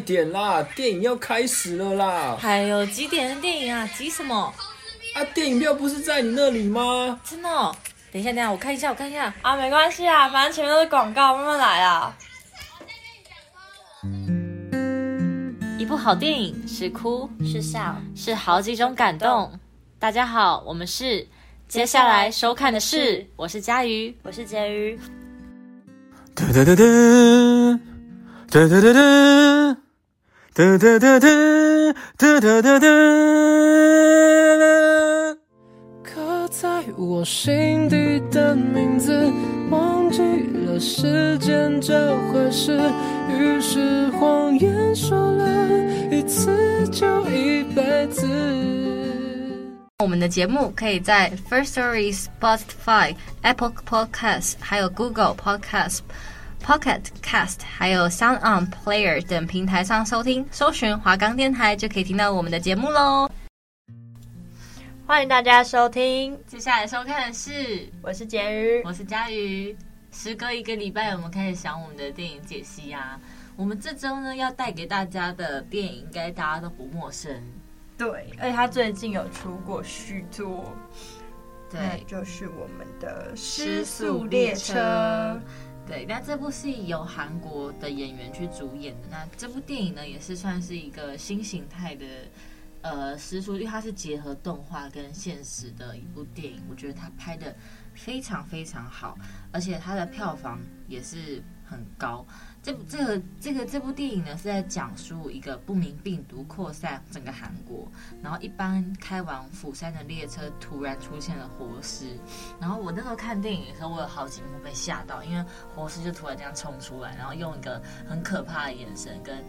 [0.00, 2.36] 点啦，电影要开始了啦！
[2.40, 3.88] 还有几点的电影啊？
[3.96, 4.52] 急什么？
[5.14, 7.20] 啊，电影票不是在你那里吗？
[7.24, 7.74] 真的哦？
[8.12, 9.32] 等一下，等一下，我看一下，我看一下。
[9.42, 12.16] 啊，没关系啊，反正前面都是广告，慢慢来啊。
[15.78, 19.52] 一部好电影是哭是笑是好几种感动。
[19.98, 21.26] 大家好，我们是
[21.68, 24.98] 接下来收看的是，我是佳瑜，我是婕妤。
[26.34, 27.80] 哒哒哒哒。
[28.52, 29.76] 哒哒哒哒，
[30.52, 31.28] 哒哒哒哒，
[32.18, 32.86] 哒哒哒哒。
[36.02, 39.30] 刻在我心底的名字，
[39.70, 40.20] 忘记
[40.66, 42.80] 了时间这回事，
[43.28, 45.68] 于是谎言说了
[46.10, 48.26] 一次就一辈子。
[50.00, 56.00] 我们的节目可以在 First Story、Spotify、Apple Podcasts 还有 Google Podcasts。
[56.64, 63.28] Pocket Cast 还有 Sound On Player 等平台上收听，搜寻华冈电台就可以听到我们的节目喽。
[65.06, 69.76] 欢迎大家收听，接下来收看的是我是婕妤，我是佳瑜。
[70.12, 73.18] 时隔一个礼拜，我们开始想我们的电影解析啊。
[73.56, 77.32] 我们这周呢要带给大家的电影，应该大家都不陌生。
[77.96, 80.72] 对，而且他最近有出过续作，
[81.70, 84.74] 对，就是我们的《失速列车》。
[85.86, 89.08] 对，那这部戏由韩国的演员去主演的。
[89.10, 92.06] 那这部电影呢，也是算是一个新形态的
[92.82, 96.62] 呃师叔，因为它是结合动画跟现实的一部电影。
[96.70, 97.56] 我觉得它拍的
[97.94, 99.18] 非常非常好，
[99.50, 102.24] 而且它的票房也是很高。
[102.62, 107.90] 这部这个这个这部电影呢，是在讲述一个不明病毒扩散整个韩国，
[108.22, 112.18] 然后一般开往釜山的列车突然出现了活尸，
[112.60, 115.42] 然后我那时候看电影的时候，我有好几幕被吓到，因为
[115.74, 119.42] 活尸就突然这样冲出来，然后用一个很可怕的眼神跟，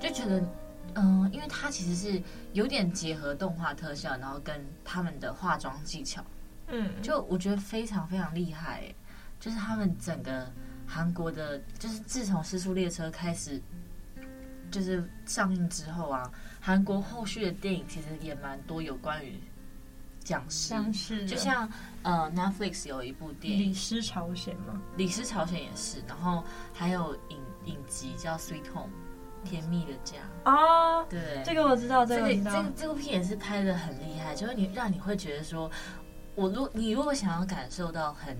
[0.00, 0.40] 就觉得，
[0.94, 2.20] 嗯、呃，因为它其实是
[2.52, 6.20] 有点结合动画特效，然后跟他们的化妆技巧，
[6.66, 8.92] 嗯，就我觉得非常非常厉害，
[9.38, 10.50] 就是他们整个。
[10.86, 13.60] 韩国的，就是自从《失速列车》开始
[14.70, 16.30] 就是上映之后啊，
[16.60, 19.38] 韩国后续的电影其实也蛮多有关于
[20.20, 21.68] 僵尸，就像
[22.02, 24.80] 呃 Netflix 有一部电影《李尸朝鲜》吗？
[24.96, 26.42] 《李斯朝鲜》也是，然后
[26.72, 28.88] 还有影影集叫《Sweet Home》
[29.48, 30.16] 甜蜜的家。
[30.44, 35.70] 啊，对，这个我知道，这个这个这部片也是拍的很厉害，就是你让你会觉得说，
[36.34, 38.36] 我如你如果想要感受到很。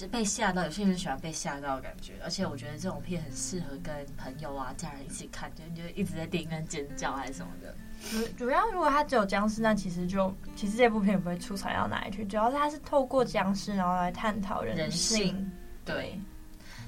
[0.00, 7.74] 就被吓到，有些人喜欢被吓到的感觉，而且我觉得这种片很适合跟朋友啊、家人一起看，就你就一直在电影院尖叫还是什么的。
[8.10, 12.24] 主主要如果它只有僵尸，那其实就其实这部片也不会出彩到哪里去。
[12.24, 15.52] 主要是它是透过僵尸，然后来探讨人，人性。
[15.84, 16.18] 对，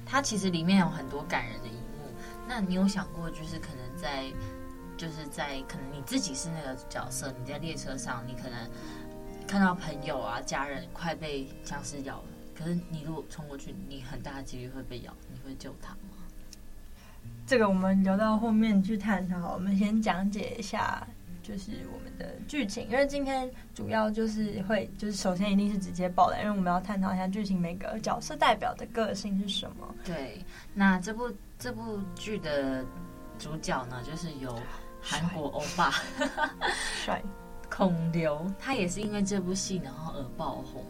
[0.07, 2.09] 它其实里面有很多感人的一幕。
[2.47, 4.23] 那你有想过，就是可能在，
[4.97, 8.67] 就是在可能你自己是那个角色，你在列车上，你可能
[9.47, 12.23] 看到朋友啊、家人快被僵尸咬了。
[12.57, 16.17] 可是你如果冲过去，你很大的几率会被咬，你会救他吗？
[17.45, 19.53] 这个我们留到后面去探讨。
[19.53, 21.05] 我们先讲解一下，
[21.41, 29.95] 就是我们的剧情，因为今天主要就是会，就是首先一定是直接爆的，因为我们要探讨一下剧情每个角色代表的个性是什么。
[30.05, 30.43] 对，
[30.73, 32.83] 那这部这部剧的
[33.39, 34.57] 主角呢，就是由
[35.01, 35.91] 韩国欧巴
[37.05, 37.21] 帅
[37.69, 40.83] 孔刘，他也是因为这部戏然后而爆红。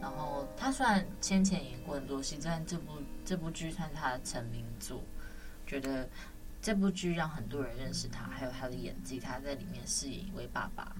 [0.00, 2.92] 然后他虽然先前演过很多戏，但这部
[3.24, 5.02] 这部剧算是他的成名作。
[5.66, 6.08] 觉得
[6.62, 9.20] 这部剧让很多人认识他，还有他的演技。
[9.20, 10.96] 他在里面饰演一位爸爸。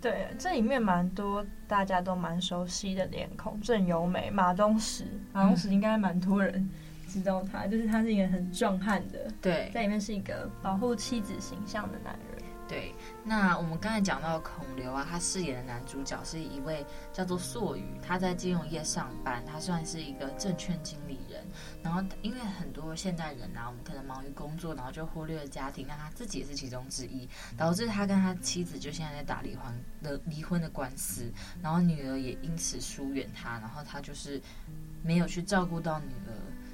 [0.00, 5.06] 对，这里面蛮多大家都蛮熟悉的脸孔，郑有美、马东石。
[5.32, 6.68] 马东石应该蛮多人
[7.06, 9.30] 知道他，嗯、就是他是一个很壮汉的。
[9.40, 12.31] 对，在里面是一个保护妻子形象的男人。
[12.72, 16.82] 对，那我们刚才讲到孔刘啊，他饰演的男主角是一位
[17.12, 21.44] 叫做硕宇，他在金融业上班，他算是一个证券经理人。
[21.82, 27.28] 然后因为很多现代人啊，我们可能忙于工作，然后就忽略了家庭，那他自己也是其中之一，
[27.58, 31.30] 导致他跟他妻子就现在在打离婚的离婚的官司，
[31.60, 34.40] 然后女儿也因此疏远他，然后他就是
[35.02, 36.31] 没有去照顾到女儿。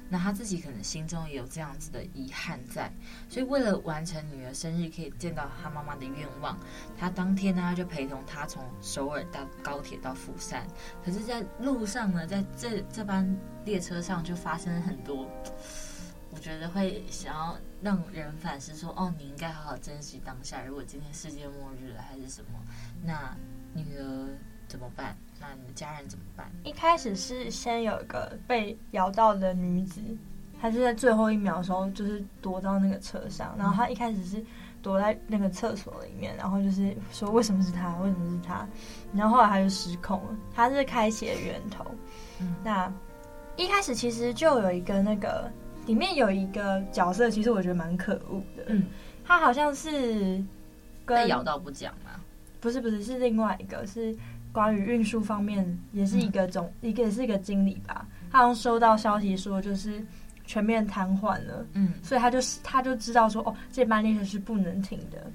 [0.09, 2.91] 那他自己可能心中也有这样子的遗憾在，
[3.29, 6.57] 所以为了完成女儿生日可以见到他妈妈的愿望，
[6.97, 10.65] 他当天呢就陪同她从首尔到高铁到釜山。
[11.05, 15.27] 可是，在路上呢，在这这班列车上就发生了很多，
[16.31, 20.63] 我觉得会想要让人反思说：哦，你应该好好珍惜当下。
[20.63, 22.59] 如果今天世界末日了还是什么，
[23.03, 23.37] 那
[23.73, 24.37] 女儿
[24.69, 25.13] 怎么办？
[25.41, 26.49] 那你的家人怎么办？
[26.63, 29.99] 一开始是先有一个被咬到的女子，
[30.61, 34.41] 她是在最后一秒的时候，就是躲到那个车上，然后她一开始是
[34.83, 38.67] 躲在那个厕所里面，然后就是说为什么是她，为什么是她，
[39.11, 41.83] 然后后来她就失控了，她是开启了源头。
[42.39, 42.93] 嗯，那
[43.57, 45.51] 一开始其实就有一个那个
[45.87, 48.85] 里面有一个角色，其实我觉得蛮可恶的，嗯，
[49.25, 50.43] 他好像是
[51.07, 52.11] 被咬到不讲吗？
[52.61, 54.13] 不是不是，是另外一个，是
[54.51, 58.05] 关于运输方面，也是一个总、嗯、一个也是一个经理吧。
[58.31, 60.03] 他好像收到消息说，就是
[60.45, 65.31] 全面瘫痪了，嗯，所以他就他就知道说，哦，这班列车是不能停的，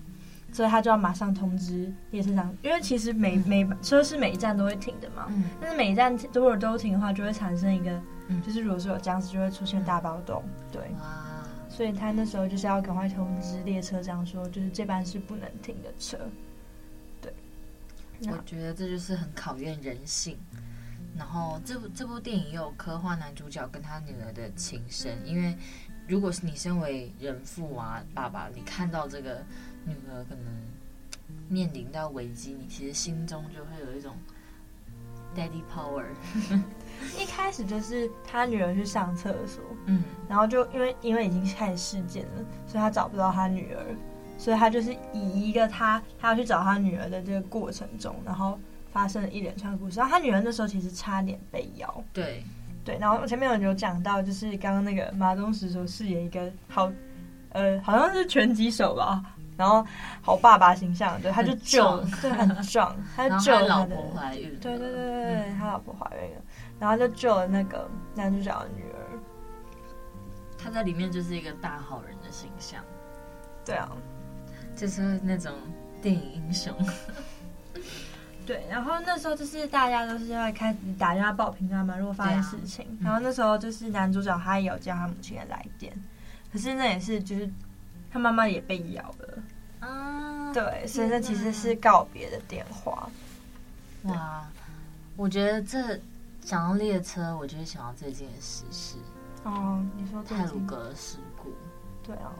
[0.52, 16.19] 所以他就要马上通知列车长，因为其实每、嗯、每车是每一站都会停的嘛，嗯，但是每一站如果都停的话，就会产生一个，嗯，就是如果说有僵尸，就会出现大暴动，对，哇，所以他那时候就是要赶快通知列车长说，就是这班是不能停的车。
[18.22, 20.38] 我觉得这就是很考验人性。
[21.16, 25.56] 然后这部这部电影也有刻画男主角跟他女儿的情深，因为
[26.08, 29.44] 如果是你身为人父啊，爸爸，你看到这个
[29.84, 30.44] 女儿可能
[31.49, 34.17] 面临到危机，你其实心中就会有一种
[35.37, 36.05] daddy power。
[37.17, 43.96] 一开始就是他女儿去上厕所，嗯，然后就因为因为已经开始事件了，所以他找不到他女儿。
[44.36, 48.58] 所以他就是以一个他他要去找他女儿的这个过程中，然后
[48.92, 49.98] 发生了一连串的故事。
[49.98, 52.44] 然后他女儿那时候其实差点被咬，对
[52.84, 52.98] 对。
[52.98, 56.90] 然后前面有有讲到，就是刚刚那个马东石所饰演一个好
[57.50, 59.22] 呃好像是拳击手吧，
[59.56, 59.86] 然后
[60.20, 66.42] 好爸爸形象，对，他就救，对，很壮，他就救他的老婆怀孕，对对对对对，他老婆怀孕了，
[66.81, 68.98] 然后就救了那个男主角的女儿。
[70.58, 72.82] 他在里面就是一个大好人的形象，
[73.64, 73.90] 对啊。
[74.76, 75.52] 就是那种
[76.02, 76.74] 电影英雄，
[78.46, 78.66] 对。
[78.68, 82.84] 然后那时候就是大家都是要开始打电话报平安嘛，如果发生事情。
[83.00, 85.92] 啊、然后那时候就是男主角他也有叫他母亲的来电，
[86.52, 87.48] 可是那也是就是
[88.10, 89.42] 他妈妈也被咬了
[89.80, 90.52] 啊。
[90.52, 93.08] 对，所以那其实是告别的电话。
[94.02, 94.46] 哇，
[95.16, 95.98] 我觉得这
[96.44, 98.96] 想到列车，我就会想到最近的时事
[99.44, 99.82] 哦。
[99.96, 101.50] 你说泰鲁格的事故，
[102.02, 102.30] 对啊。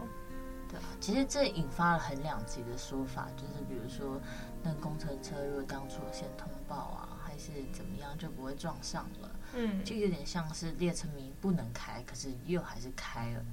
[1.01, 4.19] 其实这引发了很两极的说法，就是比如说，
[4.63, 9.31] 那工程车如果当初先通报啊，还是怎么样，就不会撞上了。
[9.55, 13.45] 嗯，就有点像是列车明明不能开，可是又还是开了，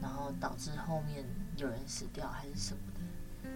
[0.00, 1.24] 然后导致后面
[1.56, 3.50] 有人死掉还是什么的。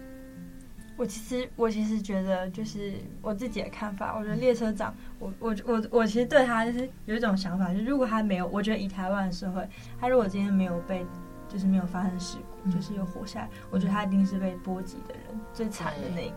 [0.97, 9.67] 我其实我其实觉得，就是我自己的看法，我觉得列车长，我我我我其实对他就是有一种想法，就是如果他没有，我觉得以台湾的社会，
[9.99, 11.05] 他如果今天没有被。
[11.49, 13.49] 就是没有发生事故，嗯、就是有活下来。
[13.69, 16.35] 我觉得他一定是被波及的人，嗯、最惨的那个。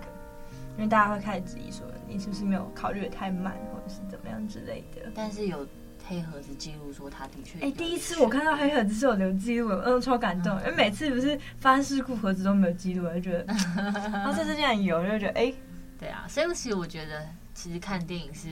[0.76, 5.10] 因为大家会开始质疑说，你是不是没有考虑的太慢，或者是怎么样之类的。
[5.12, 5.66] 但是有
[6.06, 7.58] 黑盒子记录说他的确。
[7.58, 10.56] 哎，第一次我看到黑盒子是有留记录，嗯，超感动。
[10.60, 13.44] 因为每次不是发生事故盒子都没有记录，我就觉得，
[14.12, 15.52] 然后这次竟然有，就觉得哎，
[15.98, 16.24] 对啊。
[16.28, 18.48] 所以其实我觉得，其实看电影是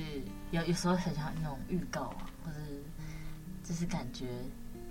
[0.50, 2.58] 有有时候很像那种预告啊，或者
[3.62, 4.26] 就是感觉。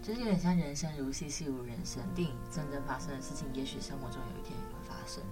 [0.06, 2.00] 就是有点像人生如戏，戏如人生。
[2.14, 5.24] 电影真正发生的事情，也许生活中有一天也会发生，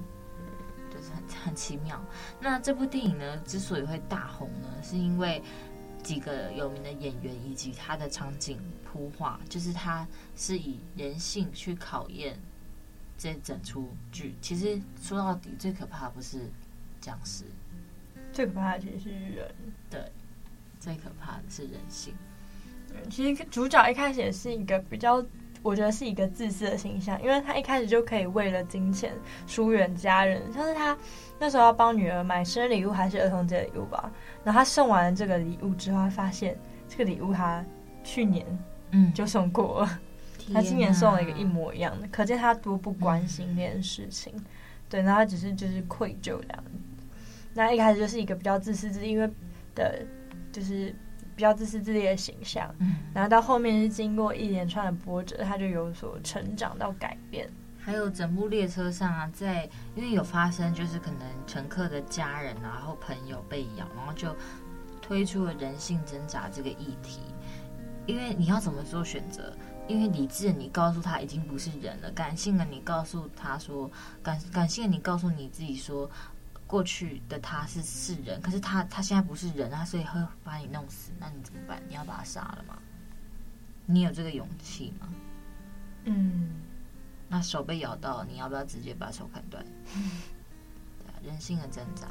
[0.92, 2.04] 就是很很奇妙。
[2.42, 5.44] 那这部电影呢，之所以会大红呢，是因为
[6.02, 12.36] 几个有名的演员以及它的场景铺画，就是它是以人性去考验
[13.16, 14.34] 这整出剧。
[14.42, 16.50] 其实说到底，最可怕的不是
[17.00, 17.44] 僵尸，
[18.32, 19.56] 最可怕的其实是人。
[19.88, 20.12] 对，
[20.80, 22.16] 最可怕的是人性。
[23.10, 25.24] 其实主角一开始也是一个比较，
[25.62, 29.14] 我觉得是一个自私的形象，因为他一开始就可以为了金钱
[29.46, 30.98] 疏远家人，像是他
[31.40, 34.12] 那时候要帮女儿买生日礼物还是儿童节礼物吧，
[34.44, 36.58] 然后他送完了这个礼物之后，他发现
[36.88, 37.64] 这个礼物他
[38.04, 38.46] 去年
[38.92, 40.00] 嗯就送过了，
[40.48, 44.44] 嗯、他今年送了一个一模一样的，可见他多不关心这件事情，嗯、
[44.90, 46.64] 对，然后他只是就是愧疚这样，
[47.54, 49.30] 那一开始就是一个比较自私自利，因为
[49.76, 50.06] 的，
[50.52, 50.94] 就是。
[51.36, 57.50] 比较自私自利的形象，嗯，然后到后面是经过一连串的波折，他就有所成长到改变。
[57.80, 64.34] 还有整部列车上啊，在因为有发生，就是可能乘客的家人啊，然后朋友被咬，然后就
[65.02, 67.20] 推出了人性挣扎这个议题。
[68.06, 69.54] 因为你要怎么做选择？
[69.88, 76.10] 因为理智的你告诉他已经不是人了，感性的你告诉他说，感感性的你告诉你自己说。
[76.68, 81.82] 过去的他是是人，可是他他现在不是人，他所以会把你弄死，那你怎么办？
[81.88, 82.78] 你要把他杀了吗？
[83.86, 85.08] 你有这个勇气吗？
[86.06, 86.62] 嗯，
[87.28, 89.64] 那手被咬到，你要不要直接把手砍断？
[91.24, 92.08] 人性的挣扎。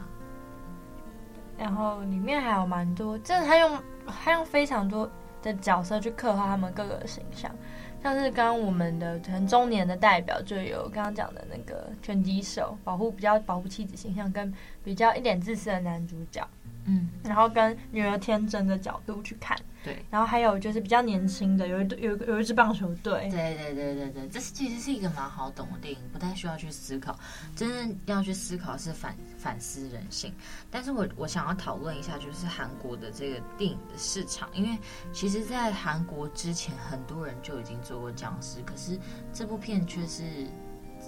[1.59, 5.11] 然后里面还有蛮多，真的他用他用非常多
[5.43, 7.55] 的角色去刻画他们各个形象，
[8.03, 16.47] 像是刚刚我们的可能中年的代表就有刚刚讲的那个拳击手，保护比较保护妻子形象，跟比较一点自私的男主角。
[16.85, 27.19] 嗯，然后跟女儿天真的角度去看，对，然后还有就是比较年轻的，有一队有有一支棒球队，对对对对对，这是其实是一个蛮好懂的电影，不太需要去思考，
[27.57, 30.33] 真正要去思考是反反思人性。
[30.71, 34.79] 但是我我想要讨论一下，就是韩国的这个电影的市场，因为
[35.13, 38.97] 其实，在韩国之前很多人就已经做过僵尸，可是
[39.33, 40.23] 这部片却是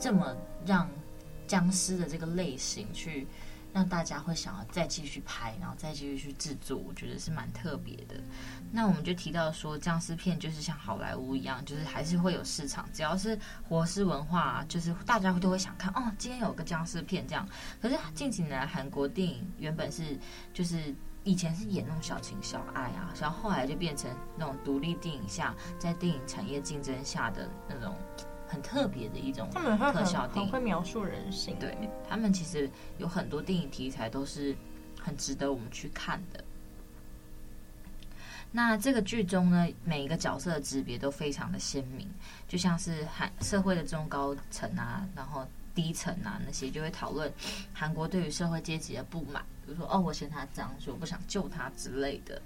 [0.00, 0.90] 这么让
[1.47, 3.28] 僵尸的这个类型去。
[3.75, 8.14] 让大家会想要再继续拍，然后再继续去制作，我觉得是蛮特别的。
[8.71, 13.37] 那我们就提到说，僵尸片就是像好莱坞一样，就是还是会有市场，只要是
[13.69, 16.12] 活尸文化，就是大家都会想看哦。
[16.16, 17.49] 今天有个僵尸片这样。
[17.83, 20.16] 可是近几年，韩国电影原本是
[20.52, 27.93] 就是以前是演那种小情小爱啊，然后后来就变成那种独立电影下，在电影产业竞争下的那种。
[28.47, 31.57] 很特别的一种特效电影，会描述人性。
[31.59, 31.77] 对，
[32.09, 34.55] 他们其实有很多电影题材都是
[35.01, 36.45] 很值得我们去看的。
[38.53, 42.09] 那这个剧中呢，每一个角色的职别都非常的鲜明，
[42.47, 47.33] 就像是韩社会的中高层啊，然后低层啊那些，就会讨论
[47.73, 52.41] 韩国对于社会阶级的不满，比如说哦，我嫌他脏，所以我不想救他之类的。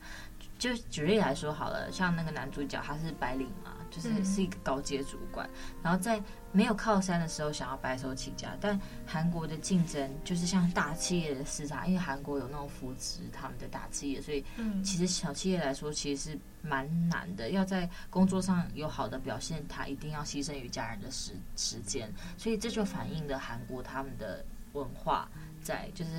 [0.59, 3.75] 就举例来说好了，像那个男主角他是白领嘛。
[3.90, 14.45] 就是是一个高阶主管，嗯，然后在没有靠山的时候想要白手起家，但韩国的竞争就是像大企业的市场，因为韩国有那种扶持他们的大企业，所以
[14.83, 25.28] 其实小企业来说其实是蛮难的，要在工作上有好的表现，他一定要牺牲与家人的时时间，所以这就反映了韩国他们的文化
[25.62, 26.11] 在就是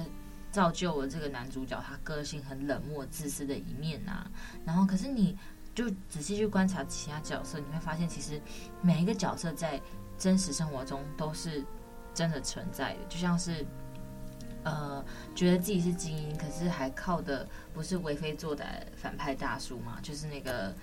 [0.51, 4.29] 造就了这个男主角他个性很冷漠自私的一面啊，
[4.65, 5.37] 然后可是你。
[5.75, 8.41] 就仔细去观察其他角色，你会发现，其实
[8.81, 9.79] 每一个角色在
[10.17, 11.63] 真实生活中都是
[12.13, 12.99] 真的存在的。
[13.07, 13.65] 就像是，
[14.63, 18.65] 呃，觉得自己是精英，可是还靠的不是为非作歹
[18.97, 20.73] 反派大叔嘛，就是那个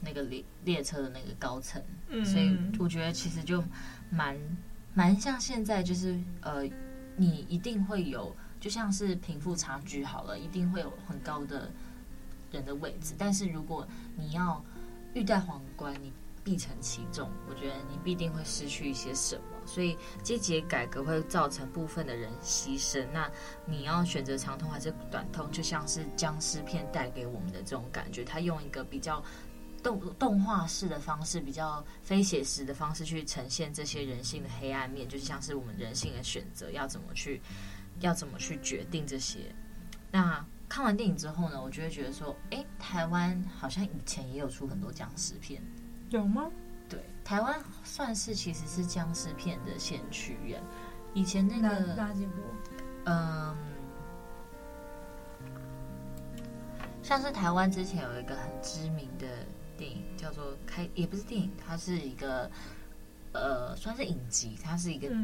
[0.00, 1.82] 那个列列车的那个高层。
[2.08, 3.62] 嗯，所以我觉得其实就
[4.08, 4.38] 蛮
[4.94, 6.62] 蛮像现在，就是呃，
[7.16, 11.70] 你一定会有，就像是贫富差距好了，一定会有很高的。
[12.52, 14.64] 人的位置，但是如果你要
[15.14, 16.12] 欲戴皇冠，你
[16.44, 17.30] 必承其重。
[17.48, 23.06] 我觉得你必定会失去一些什么，所以阶级改革会造成部分的人牺牲。
[23.12, 23.30] 那
[23.64, 25.50] 你要选择长痛还是短痛？
[25.52, 29.22] 就像是僵尸片带给我们的这种感觉，它用一个比较
[29.82, 37.40] 动动画式的方式，比较非写实的方式去呈现这些人性的黑暗面，就是像是我们人性的选择要怎么去，
[38.00, 39.54] 要怎么去决定这些。
[40.10, 40.44] 那。
[40.72, 45.62] 看完电影之后呢，我就会觉得说，哎，台湾好像以前也有出很多僵尸片，
[46.08, 46.50] 有吗？
[46.88, 50.58] 对，台湾算是其实是僵尸片的先驱呀。
[51.12, 52.40] 以前那个哪几部，
[53.04, 53.54] 嗯，
[57.02, 59.26] 像是台湾之前有一个很知名的
[59.76, 62.50] 电影叫做《开》，也不是电影，它是一个
[63.34, 65.14] 呃，算是影集，它是一个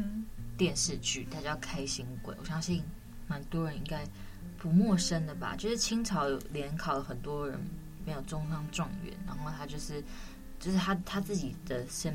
[0.55, 2.83] 电视剧，它叫《开心鬼》，我相信
[3.25, 4.05] 蛮多人应该。
[4.59, 7.59] 不陌生的吧，就是清朝有联考了很多人
[8.05, 10.03] 没有中上状元，然后他就是，
[10.59, 12.13] 就是他他自己的生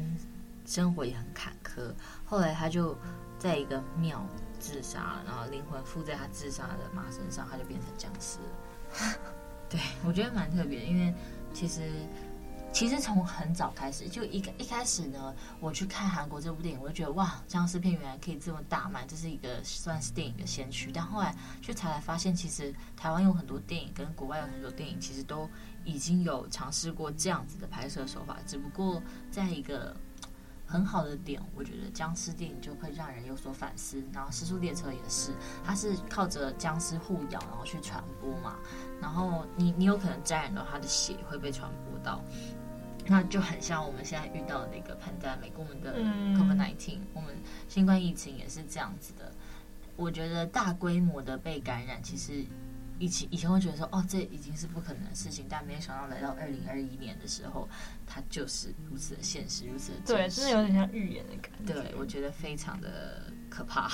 [0.66, 1.92] 生活也很坎坷，
[2.24, 2.96] 后来他就
[3.38, 4.24] 在一个庙
[4.60, 8.38] 自杀，然后灵魂附在他自杀的马身上，他就变成僵尸。
[9.68, 11.12] 对，我觉得蛮特别，因为
[11.52, 11.90] 其实。
[12.74, 20.90] 其实从很早开始，就一个一开始呢，我去看韩国这部电影，我就觉得哇，僵尸片原来可以这么大卖，这是一个算是电影的先驱。
[20.92, 25.48] 但后来去查来发现，其实台湾有很多电影跟国外有很多电影，其实都
[25.84, 28.38] 已经有尝试过这样子的拍摄手法。
[28.44, 29.00] 只不过
[29.30, 29.96] 在一个
[30.66, 34.02] 很好的点，我觉得僵尸电影就会让人有所反思。
[34.12, 35.30] 然后《尸速列车》也是，
[35.64, 38.56] 它是靠着僵尸互咬然后去传播嘛，
[39.00, 42.20] 然后你你有可能沾染到他的血会被传播到。
[43.06, 45.98] 那就很像我们现在遇到的那个 pandemic，我们的
[46.38, 47.34] COVID-19，我们
[47.68, 49.32] 新冠疫情也是这样子的。
[49.96, 52.44] 我觉得大规模的被感染，其实
[52.98, 57.68] 以前以前会觉得说，哦，这已经是不可能的事情，但没想到来到二零二一年的时候，
[58.06, 61.74] 它就是如此的现实，如此的对，真的有点像预言的感觉。
[61.74, 63.88] 对，我觉得非常的可怕。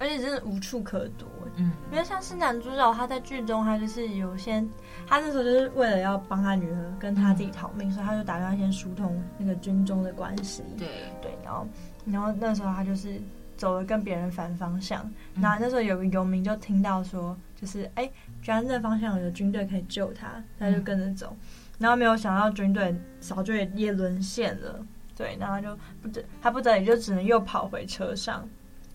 [0.00, 4.66] 而且真的无处可躲，嗯，因为像是男主角，他在剧中他就是有先，
[5.06, 10.88] 他那时候就是为了要帮他女儿跟他自己逃命，嗯，所以他就打算先疏通那个军中的关系，对
[11.20, 11.68] 对，然后
[12.06, 13.20] 然后那时候他就是
[13.58, 15.06] 走了跟别人反方向。
[15.34, 21.36] 那、嗯、那时候有个游民就听到说，就是哎，居然这方向有军队可以救他，他就跟着走。
[21.42, 21.46] 嗯、
[21.78, 24.82] 然后没有想到军队早就也也沦陷了，
[25.14, 28.48] 对，然后就不得他不得已就只能又跑回车上。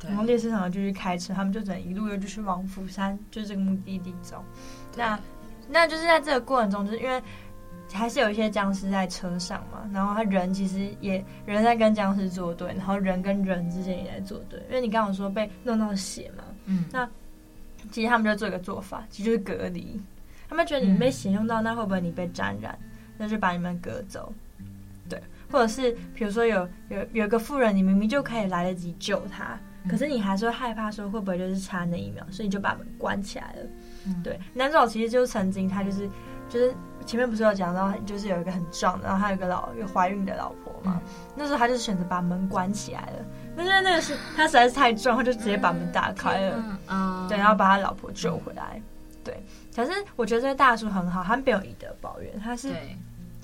[0.04, 4.44] 然后列车长就去开车，他们就只能一路又就去往釜山，就是这个目的地走。
[4.96, 5.20] 那
[5.68, 7.22] 那就是在这个过程中，就是因为
[7.92, 14.60] 还是有一些僵尸在车上嘛，然后他人其实也人在跟僵尸作对，然后人跟人之间也在作对。
[14.68, 17.10] 因为你刚刚说被弄到血嘛，嗯，那
[17.92, 20.00] 其实他们就做一个做法，其实就是隔离。
[20.48, 22.78] 他们觉得你被血用到，那会不会你被沾染？
[23.18, 24.32] 那就把你们隔走。
[25.08, 25.22] 对，
[25.52, 29.58] 或者是比如说有有有个富人，你明明就可以来得及救她。
[29.90, 33.70] 可是你还是会害怕，说会不会就是差那一秒，所以你就把门关起来了。
[34.08, 36.10] 嗯、对，男主角其实就是曾经他就是
[36.50, 36.74] 就是
[37.06, 41.02] 前面不是有讲到，就是有一个很壮的，然后他有一个老有怀孕的老婆嘛。
[41.04, 43.26] 嗯、那时候他就选择把门关起来了。
[43.56, 46.80] 那那个是他实在是太壮，他就直接把门打开了。
[47.30, 48.82] 对，然后把他老婆救回来。
[49.24, 49.44] 对，
[49.76, 52.74] 可是我觉得这个大叔很好，他没有以德报怨，他是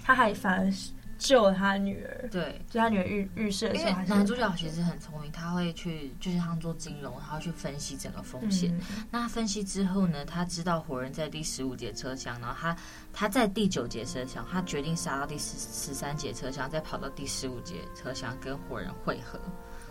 [0.04, 0.92] 他还反而是。
[1.22, 8.76] 救了他女儿，对，就他女儿遇遇事的时候，男主角其实很聪明，他会去，就是他做金融，他会去分析整个风险。
[8.76, 12.76] 嗯、那分析之后呢，他知道火人在第十五节车厢，然后他
[13.14, 19.40] 他在第九节车厢，他决定杀到第十十三节车厢，再跑到第十五节车厢跟火人会合。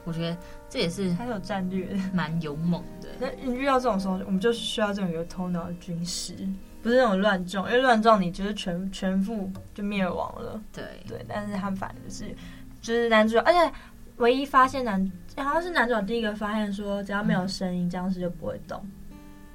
[0.04, 0.37] 我觉得
[0.68, 3.08] 这也是很有战略，蛮勇猛的。
[3.20, 6.34] 那你遇到这种时候，我们就需要这种有头脑的军师。
[6.82, 10.60] 不是那种乱撞，因为乱撞你就是全全副就灭亡了。
[10.72, 12.34] 对对，但是他们反正就是
[12.80, 13.72] 就是男主角，而且
[14.16, 18.82] 唯一发现男好像是男主角第一个发现说，只要没有声音，僵尸就不会动。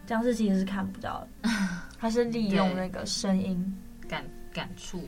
[0.05, 1.50] 僵尸其实是看不到的，
[2.00, 3.75] 他是利用那个声音
[4.07, 5.03] 感感触，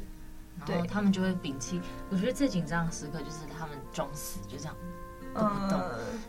[0.66, 1.80] 然后他们就会摒弃。
[2.10, 4.76] 我觉得最紧张的时刻就是他们装死，就这样
[5.36, 5.80] 都不动，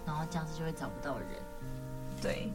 [0.04, 1.28] 然后僵尸就会找不到人。
[2.20, 2.52] 对。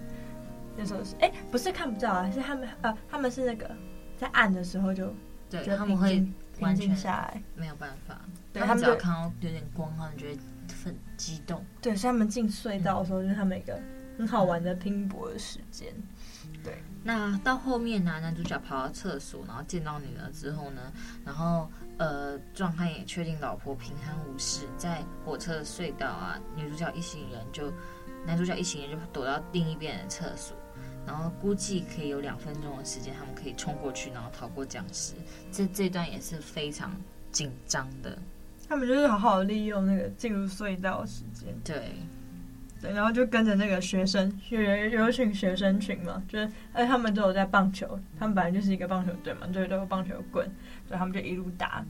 [0.78, 3.70] 那时候是哎，不是看不到啊，是他们呃，他们是那个
[4.18, 5.14] 在暗的时候就
[5.50, 6.26] 对，他们会
[6.60, 8.20] 完全下来，没有办法。
[8.52, 10.38] 对，他们只要看到有点光，他们就会
[10.84, 11.64] 很激动。
[11.82, 13.80] 对，所以他们进隧道的时候，就是他们一个
[14.18, 15.94] 很好玩的拼搏的时间。
[16.64, 20.82] 对，那到后面呢，男主角跑到厕所，然后见到女儿之后呢，
[21.26, 27.72] 然后呃，壮汉也确定老婆平安无事，在火车的隧道啊，女主角一行人就
[28.26, 30.56] 男主角一行人就躲到另一边的厕所。
[31.06, 35.14] 然后估计可以有两分钟的时间，他们可以冲过去，然后逃过僵尸。
[35.52, 36.96] 这这段也是非常
[37.32, 38.18] 紧张的。
[38.68, 41.54] 他们就是好好利用那个进入隧道的时间。
[41.64, 41.92] 对，
[42.82, 50.50] 对，然后就跟着那个学生，有有一群学生群嘛，就是哎，他们都有在棒球，他们本来就是一个棒球队嘛，对，都有棒球棍，
[50.88, 51.86] 所以他们就一路打。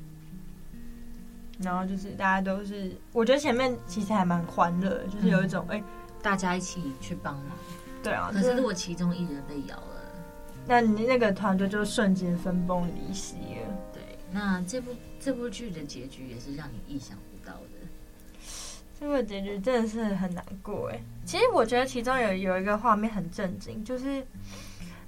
[1.60, 5.82] 然后就是大家都是，我觉得前面其实还蛮欢乐的，就是有一种哎，
[6.22, 7.46] 大家一起去帮忙。
[8.04, 10.02] 对啊，可是如果其中一人被咬了，
[10.68, 13.78] 那你那个团队就瞬间分崩离析了。
[13.94, 17.70] 对，那这部这部剧的结局也是让你意想不到的。
[19.00, 21.00] 这个结局真的是很难过哎。
[21.26, 24.26] 其实我觉得其中有有一个画面很震惊，就是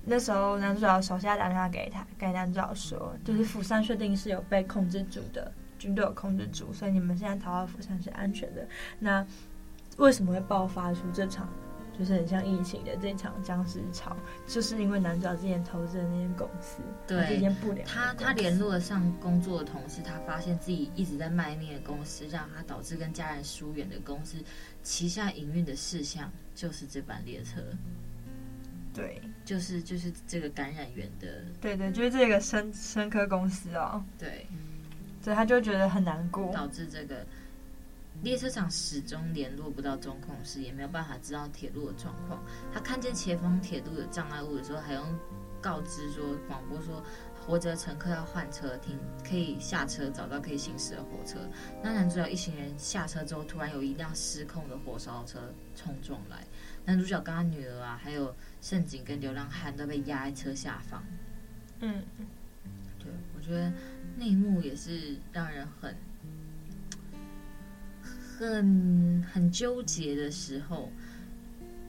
[0.05, 8.67] 那时候男主角手下打电话给他，给男主角说，就是釜山确定是有被控制住的，军队有控制住，所以你们现在逃到釜山是安全的。
[8.99, 9.25] 那
[9.97, 11.47] 为什么会爆发出这场？
[11.97, 24.37] 就是很像疫情的这场僵尸潮，就是因为男主角之前投资的那间公司，对这间不良，他他联络了上工作的同事，他发现自己一直在卖命的公司，让他导致跟家人疏远的公司，
[24.83, 27.61] 旗下营运的事项就是这班列车，
[28.93, 34.45] 对，就是就是这个感染源的，对对，就是这个深深科公司哦，对，
[35.21, 37.25] 所以他就觉得很难过，导致这个。
[38.25, 42.43] 列车长始终联络不到中控室，也没有办法知道铁路的状况。
[42.73, 45.19] 他看见前方铁路有障碍物的时候，还用
[45.61, 47.03] 告知说广播说
[47.39, 51.37] 活着乘客要换车，停可以下车找到可以行驶的火车。
[51.83, 56.43] 那男主角一行人下车之后，突然有一辆失控的火烧车冲撞来，
[56.83, 61.03] 男主角跟他女儿啊，还有盛景跟流浪汉都被压在车下方。
[61.79, 62.01] 嗯，
[62.97, 63.71] 对，我觉得
[64.17, 65.95] 那一幕也是让人很。
[68.37, 70.91] 很很纠结的时候，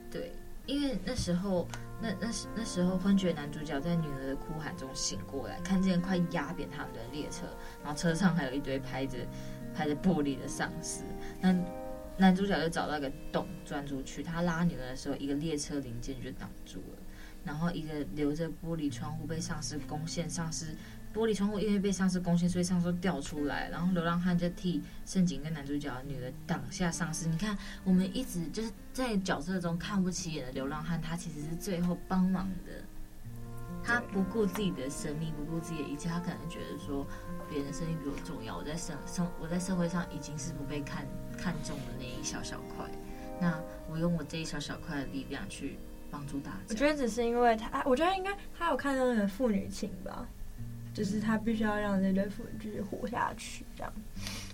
[0.09, 0.31] 对，
[0.65, 1.67] 因为那时候，
[2.01, 7.45] 那那时那时候昏厥男主角在女儿的哭喊中醒过来，看见快压扁他们的列车，
[7.83, 9.17] 然后车上还有一堆拍着
[9.75, 11.03] 拍着玻璃的丧尸，
[11.41, 11.53] 那
[12.17, 16.97] 男主角就找到一个洞钻出去，他拉女儿的时候，一个列车零件就挡住了，
[17.43, 20.75] 然后一个留着玻璃窗户被丧尸攻陷，丧尸
[21.13, 27.27] 玻璃窗户因为被丧尸攻击，所以丧尸掉出来，然后流浪汉就替盛景跟男主角的女儿挡下丧尸。
[27.27, 32.71] 你看，我们一直就是在角色中看不起眼的流浪汉，他其实是最后帮忙的。
[33.83, 37.05] 他不顾自己的生命，不顾自己的一切，他可能觉得说
[37.49, 38.57] 别人的生命比我重要。
[38.57, 41.05] 我在社生我在社会上已经是不被看
[41.37, 42.85] 看中的那一小小块。
[43.39, 43.57] 那
[43.89, 45.77] 我用我这一小小块的力量去
[46.11, 46.57] 帮助大家。
[46.69, 50.27] 我觉得只是因为他，我觉得应该他有看到那个父女情吧。
[50.97, 53.93] 就是他必须要让这对父女继续活下去，这样。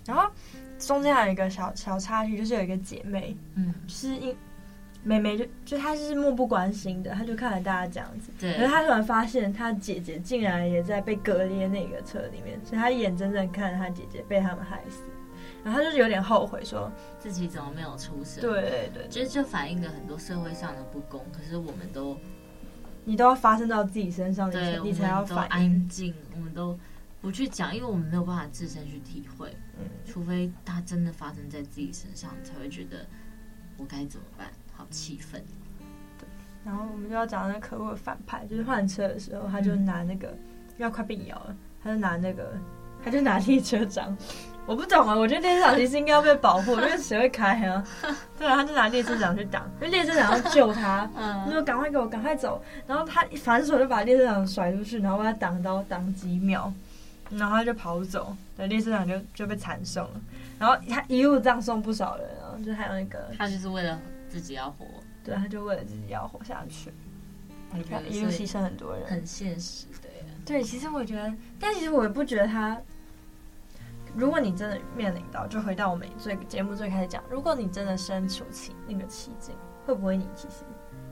[0.04, 0.30] 然后
[0.78, 4.36] 中间还有一个小小插曲，就是有一个姐妹，嗯，就是因
[5.02, 8.30] 妹妹就就她是漠不关心的，她就看着大家这样子。
[8.38, 8.52] 对。
[8.58, 15.00] 然后她突然发现，她姐姐竟然也在被隔离那个车里面，所以她眼睁睁看着她姐姐被他们害死，
[15.64, 18.42] 然后她就是有点后悔，说自己怎么没有出生。
[18.42, 19.08] 对对对。
[19.08, 22.14] 其实就反映了很多社会上的不公，可是我们都。
[23.04, 25.50] 你都要发生到自己身上，你你才要反应。
[25.50, 26.78] 安静，我们都
[27.20, 29.54] 不去讲，因为我们没有办法自身去体会。
[29.78, 33.06] 嗯，除非它真的发生在自己身上，才会觉得
[33.76, 34.48] 我该怎么办？
[34.72, 35.42] 好气愤。
[36.18, 36.26] 对，
[36.64, 40.38] 然后我们就要讲那可恶的反派，就是换车的时候，他就拿那个、嗯、
[40.78, 42.58] 要快被咬了，他就拿那个，
[43.04, 44.16] 他就拿列车长。
[44.66, 47.84] 我不懂啊，我觉得列车长其实应该要被保护，因为谁会开啊？
[48.38, 52.62] 对啊，他就拿列车长去挡，因为列车长要救他，他说赶快给我，赶快走。
[52.86, 56.72] 然后他一反手就把列车长甩出去，然后把他挡刀挡几秒，
[57.30, 60.20] 然后他就跑走，对，列车长就就被惨送了。
[60.58, 64.00] 然后他一路葬送不少人啊，就还有那个他就是为了
[64.30, 64.86] 自己要活，
[65.22, 66.90] 对，他就为了自己要活下去，
[67.74, 70.10] 你看一路牺牲很多人，很现实，对。
[70.46, 72.80] 对，其实我觉得，但其实我也不觉得他。
[74.16, 80.64] 如果你真的面临到，就回到我们最节目最开始讲，如果你真的身处其那个奇境，会不会你其实，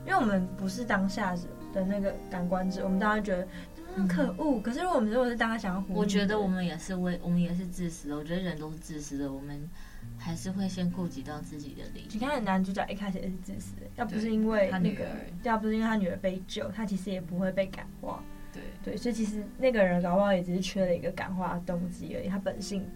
[0.05, 1.35] 因为我们不是当下
[1.73, 3.47] 的那个感官者，我们当然觉得
[3.95, 4.61] 很可恶。
[4.61, 8.15] 可是如果我们如果是当下想要活，我觉得我们也是为我们也是自私的。
[8.15, 9.69] 我觉得人都是自私的，我们
[10.17, 12.07] 还是会先顾及到自己的利益。
[12.13, 15.05] 你看男主角一开始也是自私的，要不是因为那个，
[15.43, 18.23] 要不是因为他女儿被救，他其实也不会被感化。
[18.53, 22.87] 对对，所以其实那个人搞不好也只是缺了一个感化动机而已，他本性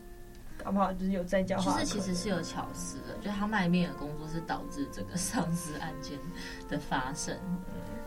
[0.63, 1.83] 搞不好就是有在教化。
[1.83, 6.17] 其实其实是有巧思的，就他卖命的工作是导致整个丧尸案件
[6.69, 7.35] 的发生。
[7.45, 7.63] 嗯，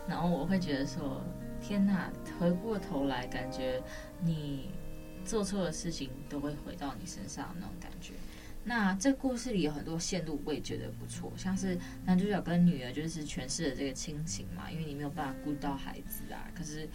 [0.09, 1.23] 然后我会觉得说，
[1.61, 3.83] 天哪，回过头来感觉
[4.21, 4.71] 你
[5.25, 8.15] 做错的事情都会回到你身上那种感觉。
[8.63, 16.89] 那这故事里有很多线路，我也觉得不错，像是男主角跟女儿就是诠释了这个亲情嘛，因为你没有办法顾到孩子啊，可是。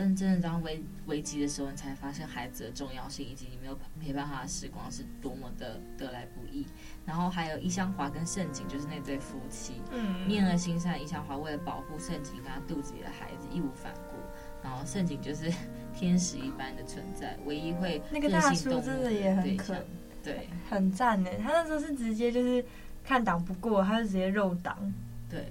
[0.00, 6.64] 真正的当危危机的时候，你才发现孩子的重要性，以及你没有陪伴他的时光是多么的得来不易。
[7.04, 11.02] 然后还有易香华跟盛景，就是那对夫妻，嗯，面恶心善。
[11.02, 14.16] 易香华为了保护盛景跟他肚子里的孩子，义无反顾。
[14.62, 15.52] 然后盛景就是
[15.94, 19.84] 天使一般的存在，唯一会那个大叔真的也很可，
[20.22, 21.28] 对，很赞呢。
[21.42, 22.64] 他那时候是直接就是
[23.04, 24.90] 看挡不过，他就直接肉挡，
[25.28, 25.44] 对。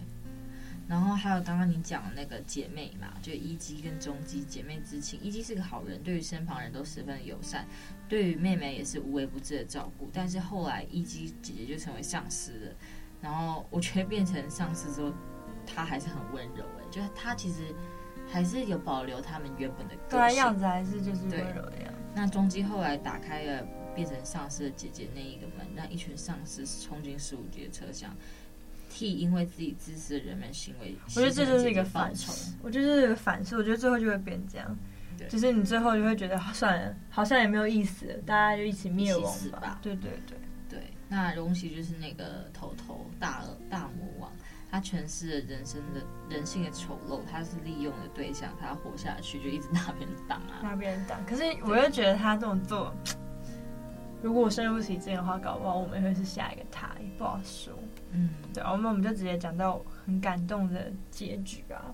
[0.90, 5.22] 然后还有刚刚你讲的那个姐妹嘛，就一姬跟中姬姐妹之情。
[5.22, 7.68] 一姬是个好人，对于身旁人都十分的友善，
[8.08, 10.10] 对于妹妹也是无微不至的照顾。
[10.12, 12.76] 但是后来一姬姐姐就成为丧尸了，
[13.22, 15.14] 然后我觉得变成丧尸之后，
[15.64, 17.72] 她还是很温柔哎，就是她其实
[18.28, 22.00] 还是有保留他们原本的个性，样子还是就是温柔的样子。
[22.16, 28.12] 那中姬后来打开了变成丧尸的姐姐那一个门，让一群丧尸冲进十五阶的车厢。
[29.00, 32.54] 替因为自己自私的人们行为，我觉得这就是一个反思。
[32.62, 34.78] 我觉得这是一个反思，我觉得最后就会变这样。
[35.18, 39.60] 对，就是你最后就会觉得算了，好像也没有意思，大家就一起灭亡吧。
[39.60, 40.84] 吧对对对对。
[41.08, 44.32] 那荣喜就是那个头头大大魔王，
[44.70, 51.18] 他诠释了人生的人性的丑陋，他是利用的对象，他要活下去就一直拿别人挡啊，拿别人挡。
[51.26, 52.94] 可是我又觉得他这种做，
[54.22, 57.74] 如果我深入其境的话，搞不好我们会是下一个他，也不好说。
[58.12, 61.94] 嗯，对，我们我们就直接讲到很感动的结局啊，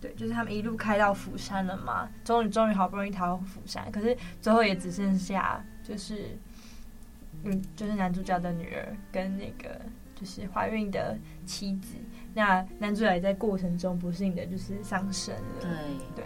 [0.00, 6.38] 对，就是他们一路开到釜山了嘛，终于终于好不容易逃到釜山，可是最后也只剩下就是，
[7.44, 9.80] 嗯，就是男主角的女儿跟那个
[10.14, 11.96] 就是怀孕的妻子，
[12.34, 15.70] 那男主角也在过程中不幸的就是丧生了，对。
[16.14, 16.24] 对，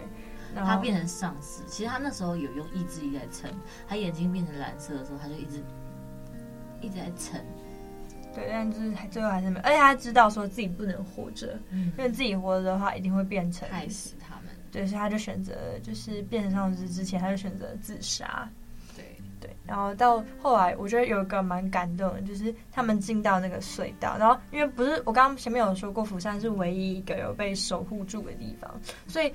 [0.53, 3.51] 然后他变成丧尸，其实他那时候有用意志力在撑，
[3.87, 5.61] 他眼睛变成蓝色的时候，他就一直
[6.79, 7.43] 一直在撑。
[8.35, 14.43] 对，但就是最后还是没有，而且他知道说自己不能活着，嗯，因为自己活着的话一定会变成害死他们。
[14.71, 18.47] 对，所以他就选择，就是变成丧尸之前，他就选择自杀。
[18.93, 19.05] 对
[19.39, 28.69] 对，然后到后来，我觉得有一个蛮感动的，就是他们进到那个隧道，然后因为不是我刚刚前面有说过，釜山是唯一一个有被守护住的地方，
[29.07, 29.33] 所以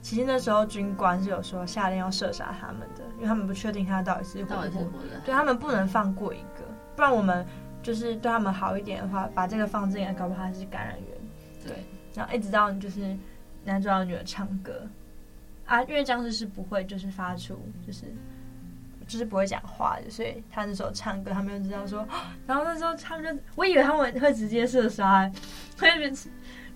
[0.00, 6.64] 其实那时候军官是有说下令要射杀他们的，因为他们不确定他到底是活不活的，对他们不能放过一个，
[6.96, 7.46] 不然我们
[7.82, 11.18] 就是对他们好一点的话，把这个放进来，搞不好他是感染源。
[11.66, 11.76] 对，
[12.14, 13.16] 然后一直到就是
[13.64, 14.86] 男主角女儿唱歌
[15.66, 18.04] 啊，因为僵尸是不会就是发出就是
[19.06, 22.06] 就是不会讲话的，所以他那时候唱歌，他们就知道说，
[22.46, 25.30] 然后那时候他们就我以为他们会直接射杀，
[25.78, 25.88] 会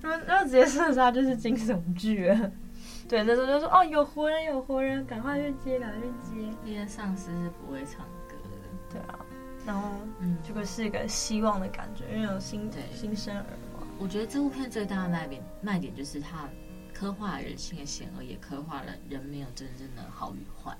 [0.03, 2.51] 如果要直接射杀就是惊悚剧了。
[3.09, 6.53] 对，那时候就说哦，有活人，有活人，赶快去接，赶快去接。
[6.65, 8.59] 因为丧尸是不会唱歌的。
[8.91, 9.19] 对啊，
[9.67, 13.43] 然后嗯，这个是一个希望的感觉，因为有新对新生儿
[13.75, 13.83] 嘛。
[13.99, 16.49] 我觉得这部片最大的卖点卖点就是它
[16.95, 20.77] 刻画人性的险恶，也刻画了人没有真正的好与坏。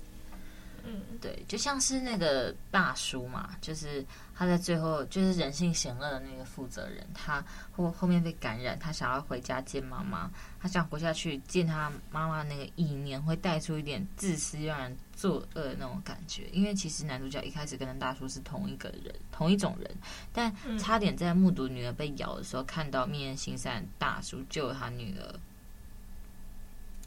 [0.89, 16.47] 嗯，对，就像是那个大叔嘛，就是他在最后就是人性险恶的那个负责人，他后后面被感染，他想要回家见妈妈，他想活下去见他妈妈那个意念，会带出一点自私让人作恶的那种感觉。
[16.53, 19.93] 因为其实男主角一开始跟他大叔是同一个人，同一种人，
[20.31, 25.39] 但差点在目睹女儿被咬的时候，看到面心善大叔救了他女儿。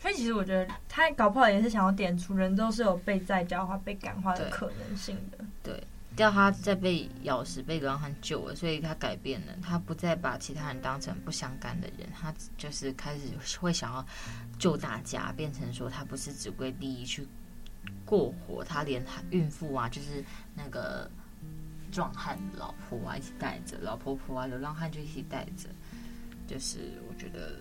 [0.01, 5.45] 所以其实我觉得他搞不好也是想要点出人都是有被再教化、被感化的可能性的。
[5.63, 5.85] 对，
[6.17, 13.25] 叫他在被咬时被流浪汉救了，所以他改变了，他不再把其他人当成不相干的人，他就是开始
[13.59, 14.07] 会想要
[14.59, 17.29] 救大家，变成说他不是只为利益去
[18.07, 21.11] 过活，他连孕妇啊，就是那个
[21.93, 25.69] 壮汉老婆啊一起带着，老婆婆啊流浪汉就一起带着，
[26.47, 27.61] 就是我觉得。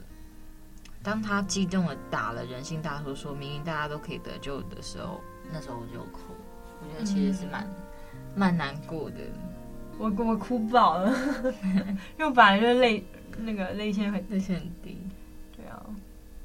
[1.02, 6.20] 当他激动的打了人性大叔，说明明大家都可以得救的时候，那时候我就哭。
[6.82, 7.68] 我觉得其实是蛮
[8.36, 9.18] 蛮、嗯、难过的。
[9.98, 11.12] 我我哭爆了，
[12.18, 13.06] 因为我本来就泪
[13.38, 14.98] 那个泪腺很泪腺很低。
[15.56, 15.82] 对啊，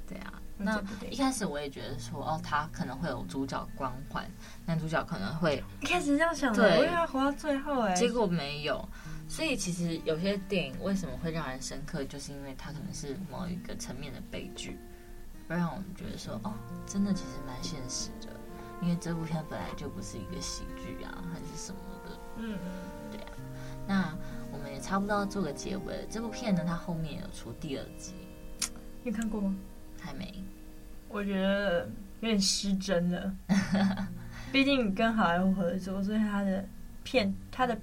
[0.09, 0.33] 对啊。
[0.57, 4.25] 那一开始我也觉得说，哦，他可能会有主角光环，
[4.67, 8.89] 男主角可能会一开始这样想的，对，我以为他活到最后哎，结果没有。
[9.27, 14.77] 所以其实有些电影为什么会让人深刻，就是因为它可能是某一个层面的悲剧，
[15.49, 16.53] 会让我们觉得说，哦，
[16.87, 18.33] 真的其实蛮现实的。
[18.83, 22.19] 因为这部片本来就不是一个喜剧啊，还是什么的。
[22.37, 22.71] 嗯嗯，
[23.11, 23.33] 对啊。
[23.87, 24.15] 那
[24.53, 26.03] 我们也差不多要做个结尾了。
[26.11, 28.13] 这部片呢，它后面有出第二集，
[29.03, 29.57] 你看过吗？
[30.01, 30.45] 还没。
[31.09, 31.89] 我觉得
[32.21, 33.35] 有点失真了。
[34.53, 36.65] 毕竟跟好莱坞合作，所以他的
[37.03, 37.77] 片，他的。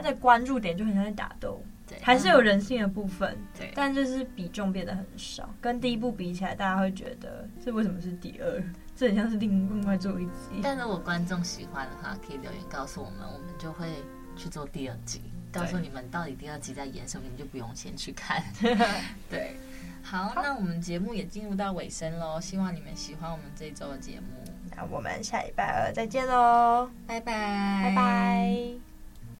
[0.00, 8.62] 他的关注点就很像在打斗，对，还是有人性的部分，对，但就是比重变得很少，跟第一部比起来，大家会觉得这为什么是第二？
[8.94, 10.60] 这很像是另另外做一集。
[10.62, 13.86] 但如果观众喜欢的话，可以留言告诉我们，我们就会
[14.36, 15.20] 去做第二集，
[15.52, 18.42] 告诉你们到底第二集在演什么，你们就不用先去看。
[19.30, 19.56] 对，
[20.02, 24.26] 好，好，那我们节目也进入到尾声喽，希望你们喜欢我们这一周的节目。
[24.76, 28.87] 那我们下礼拜二再见喽，拜拜，拜拜。